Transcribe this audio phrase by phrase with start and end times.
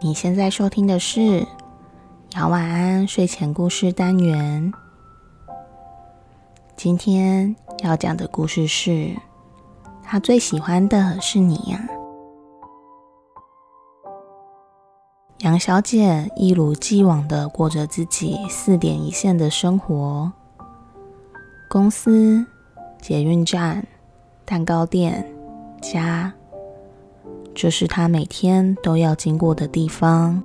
[0.00, 1.20] 你现在收听的是
[2.36, 4.72] 《摇晚安睡前故事单元》。
[6.76, 9.12] 今天要讲的故事是：
[10.04, 11.84] 他最喜欢的是你呀。
[15.38, 20.30] 杨小姐一如既往的过着自己四点一线的生活，
[21.68, 22.46] 公司、
[23.00, 23.84] 捷运站、
[24.44, 25.28] 蛋糕店、
[25.82, 26.32] 家。
[27.60, 30.40] 这是他每天都要经过的地方。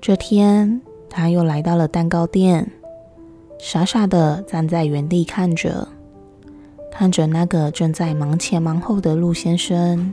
[0.00, 2.68] 这天，他又来到了蛋糕店，
[3.60, 5.86] 傻傻的站在原地看着，
[6.90, 10.12] 看着那个正在忙前忙后的陆先生。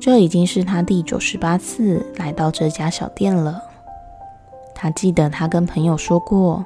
[0.00, 3.62] 这已经是他第九十八次来到这家小店了。
[4.74, 6.64] 他记得他跟朋友说过，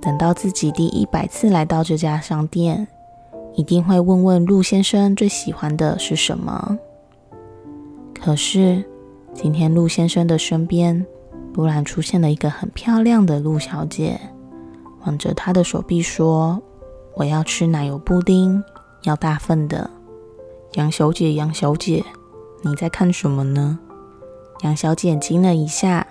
[0.00, 2.88] 等到自己第一百次来到这家商店。
[3.58, 6.78] 一定会问问陆先生最喜欢的是什么。
[8.14, 8.84] 可是
[9.34, 11.04] 今天陆先生的身边
[11.52, 14.20] 突然出现了一个很漂亮的陆小姐，
[15.04, 16.62] 挽着他的手臂说
[17.16, 18.62] ：“我要吃奶油布丁，
[19.02, 19.90] 要大份的。”
[20.74, 22.04] 杨小姐，杨小姐，
[22.62, 23.76] 你在看什么呢？
[24.62, 26.06] 杨小姐惊了一下，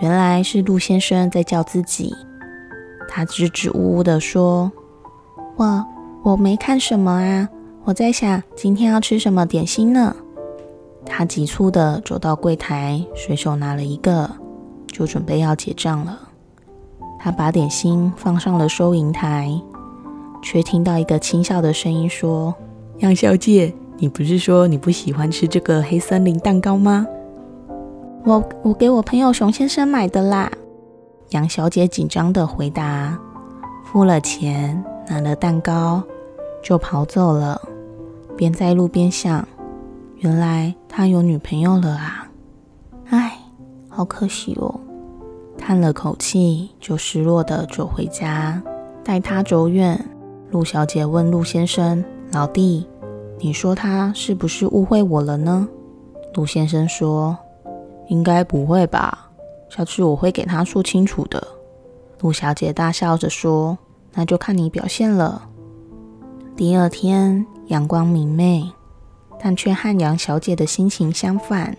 [0.00, 2.14] 原来是陆先生在叫自己。
[3.06, 4.72] 她支支吾吾的说
[5.56, 5.84] ：“我。”
[6.22, 7.48] 我没看什么啊，
[7.84, 10.14] 我在想今天要吃什么点心呢。
[11.06, 14.30] 他急促的走到柜台，随手拿了一个，
[14.86, 16.18] 就准备要结账了。
[17.18, 19.50] 他把点心放上了收银台，
[20.42, 22.54] 却听到一个轻笑的声音说
[22.98, 27.06] ：“杨小姐，你不是说你不喜欢吃这个黑森林蛋糕吗
[28.24, 30.50] ？”“我我给我朋友熊先生买的啦。”
[31.30, 33.18] 杨小姐紧张的回答，
[33.84, 34.84] 付了钱。
[35.08, 36.02] 拿了蛋糕
[36.62, 37.58] 就跑走了，
[38.36, 39.46] 边在路边想：
[40.16, 42.30] 原来他有女朋友了啊！
[43.06, 43.38] 唉，
[43.88, 44.78] 好可惜哦。
[45.56, 48.62] 叹了口气，就失落的走回家。
[49.02, 49.98] 待他走远，
[50.50, 52.86] 陆小姐问陆先生：“老弟，
[53.38, 55.66] 你说他是不是误会我了呢？”
[56.34, 57.34] 陆先生说
[58.08, 59.30] ：“应该不会吧，
[59.70, 61.42] 下次我会给他说清楚的。”
[62.20, 63.78] 陆小姐大笑着说。
[64.14, 65.48] 那就看你表现了。
[66.56, 68.72] 第二天阳光明媚，
[69.40, 71.76] 但却和杨小姐的心情相反。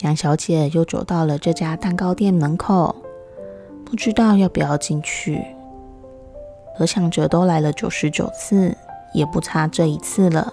[0.00, 2.94] 杨小姐又走到了这家蛋糕店门口，
[3.84, 5.42] 不知道要不要进去。
[6.76, 8.76] 可想着都来了九十九次，
[9.14, 10.52] 也不差这一次了。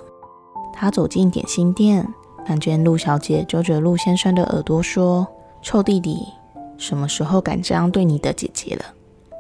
[0.72, 2.08] 她走进点心店，
[2.46, 5.28] 看见陆小姐揪着陆先生的耳朵说
[5.62, 6.26] ：“臭弟弟，
[6.78, 8.86] 什么时候敢这样对你的姐姐了？”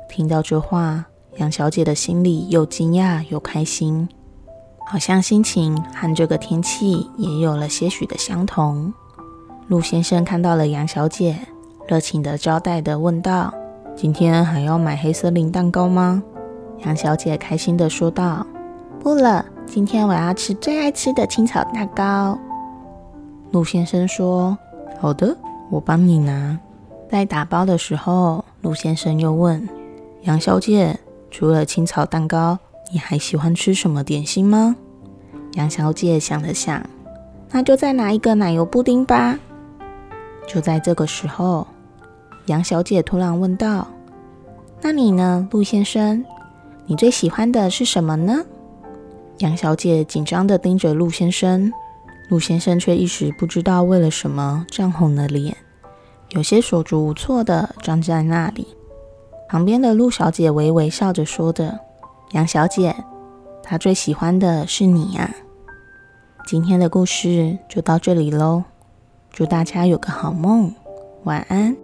[0.09, 1.05] 听到这话。
[1.37, 4.07] 杨小姐的心里又惊讶又开心，
[4.85, 8.93] 好像心情和这个天气也有了些许的相同。
[9.67, 11.39] 陆先生看到了杨小姐，
[11.87, 13.51] 热情的招待的问道
[13.95, 16.21] ：“今天还要买黑森林蛋糕吗？”
[16.85, 18.45] 杨小姐开心的说道
[19.01, 22.37] ：“不了，今天我要吃最爱吃的青草蛋糕。”
[23.51, 24.55] 陆先生说
[24.99, 25.35] ：“好的，
[25.71, 26.59] 我帮你拿。”
[27.09, 29.67] 在打包的时候，陆先生又问
[30.21, 30.95] 杨小姐。
[31.33, 32.59] 除了青草蛋糕，
[32.91, 34.75] 你还喜欢吃什么点心吗？
[35.53, 36.87] 杨小姐想了想，
[37.49, 39.39] 那就再拿一个奶油布丁吧。
[40.47, 41.65] 就在这个时候，
[42.45, 43.87] 杨小姐突然问道
[44.79, 46.23] ：“那你呢，陆先生？
[46.85, 48.45] 你最喜欢的是什么呢？”
[49.39, 51.73] 杨小姐紧张的盯着陆先生，
[52.29, 55.57] 陆先生却一时不知道为了什么涨红了脸，
[56.29, 58.67] 有些手足无措的站在那里。
[59.53, 61.79] 旁边的陆小姐微微笑着说着
[62.33, 62.95] ：“杨小姐，
[63.61, 65.31] 她最喜欢的是你呀。”
[66.47, 68.63] 今天的故事就到这里喽，
[69.29, 70.73] 祝大家有个好梦，
[71.25, 71.77] 晚安。